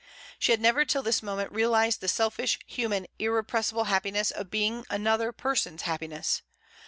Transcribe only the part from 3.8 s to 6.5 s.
happiness of being an other person's happiness.